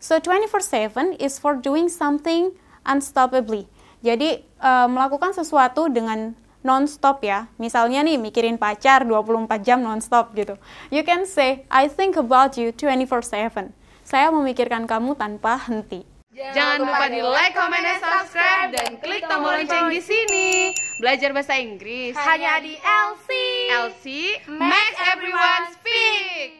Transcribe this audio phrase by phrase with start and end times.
[0.00, 2.56] So 24/7 is for doing something
[2.88, 3.68] unstoppably.
[4.00, 6.32] Jadi uh, melakukan sesuatu dengan
[6.64, 7.52] non-stop ya.
[7.60, 10.56] Misalnya nih mikirin pacar 24 jam non-stop gitu.
[10.88, 13.76] You can say I think about you 24/7.
[14.00, 16.08] Saya memikirkan kamu tanpa henti.
[16.30, 20.72] Jangan lupa di like, comment, dan subscribe dan klik tombol lonceng di sini.
[21.02, 23.28] Belajar bahasa Inggris hanya di LC.
[23.68, 24.04] LC
[24.48, 26.59] Make Everyone Speak.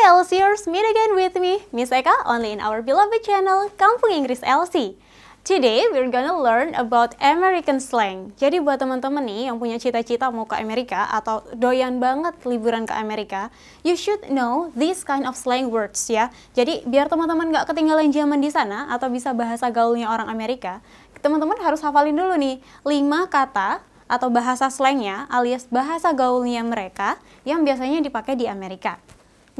[0.00, 4.40] Hi LCers, meet again with me, Miss Eka, only in our beloved channel, Kampung Inggris
[4.40, 4.96] LC.
[5.44, 8.32] Today, we're gonna learn about American slang.
[8.40, 12.96] Jadi buat teman-teman nih yang punya cita-cita mau ke Amerika atau doyan banget liburan ke
[12.96, 13.52] Amerika,
[13.84, 16.32] you should know this kind of slang words ya.
[16.56, 20.80] Jadi biar teman-teman nggak ketinggalan zaman di sana atau bisa bahasa gaulnya orang Amerika,
[21.20, 22.56] teman-teman harus hafalin dulu nih
[22.88, 28.96] 5 kata atau bahasa slangnya alias bahasa gaulnya mereka yang biasanya dipakai di Amerika.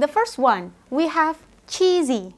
[0.00, 1.36] The first one, we have
[1.68, 2.32] cheesy.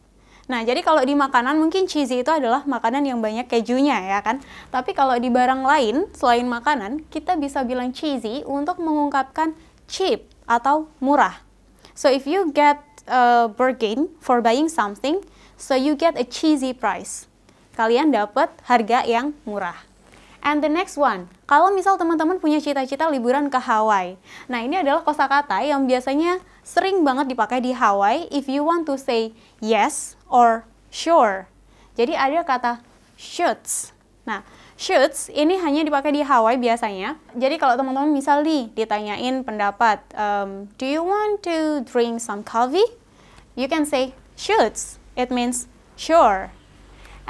[0.51, 4.43] Nah, jadi kalau di makanan mungkin cheesy itu adalah makanan yang banyak kejunya ya kan.
[4.75, 9.55] Tapi kalau di barang lain selain makanan, kita bisa bilang cheesy untuk mengungkapkan
[9.87, 11.39] cheap atau murah.
[11.95, 15.23] So if you get a bargain for buying something,
[15.55, 17.31] so you get a cheesy price.
[17.79, 19.79] Kalian dapat harga yang murah.
[20.43, 24.19] And the next one, kalau misal teman-teman punya cita-cita liburan ke Hawaii.
[24.51, 28.99] Nah, ini adalah kosakata yang biasanya sering banget dipakai di Hawaii if you want to
[28.99, 29.31] say
[29.63, 31.47] yes or sure.
[31.95, 32.83] Jadi ada kata
[33.15, 33.95] shoots.
[34.27, 34.43] Nah,
[34.75, 37.23] shoots ini hanya dipakai di Hawaii biasanya.
[37.39, 42.99] Jadi kalau teman-teman misal nih ditanyain pendapat, um, do you want to drink some coffee?
[43.55, 44.99] You can say shoots.
[45.15, 46.51] It means sure.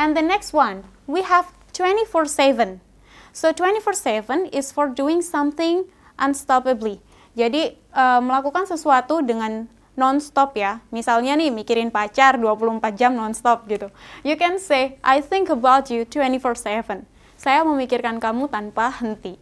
[0.01, 2.92] And the next one, we have 24/7.
[3.33, 5.89] So 24/7 is for doing something
[6.21, 7.01] unstoppably.
[7.33, 10.85] Jadi uh, melakukan sesuatu dengan non-stop ya.
[10.93, 13.89] Misalnya nih mikirin pacar 24 jam non-stop gitu.
[14.21, 17.09] You can say I think about you 24/7.
[17.41, 19.41] Saya memikirkan kamu tanpa henti.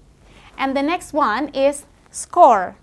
[0.54, 2.78] And the next one is score.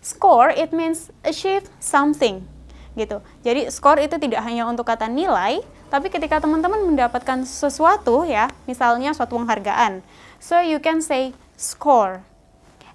[0.00, 2.55] Score it means achieve something
[2.96, 3.20] gitu.
[3.44, 5.60] Jadi score itu tidak hanya untuk kata nilai,
[5.92, 10.02] tapi ketika teman-teman mendapatkan sesuatu ya, misalnya suatu penghargaan,
[10.40, 12.24] So you can say score.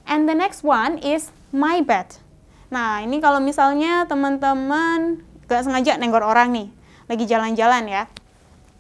[0.06, 2.18] And the next one is my bad.
[2.72, 6.68] Nah, ini kalau misalnya teman-teman gak sengaja nenggor orang nih,
[7.12, 8.04] lagi jalan-jalan ya.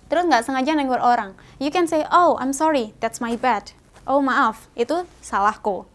[0.08, 1.36] Terus nggak sengaja nenggor orang.
[1.60, 3.72] You can say, oh, I'm sorry, that's my bad.
[4.04, 5.88] Oh, maaf, itu salahku.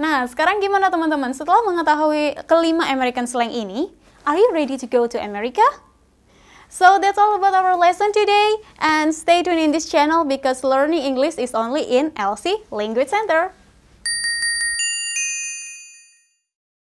[0.00, 1.36] Nah, sekarang gimana teman-teman?
[1.36, 3.92] Setelah mengetahui kelima American slang ini,
[4.26, 5.62] are you ready to go to America?
[6.68, 11.02] So that's all about our lesson today and stay tuned in this channel because learning
[11.02, 13.52] English is only in LC Language Center.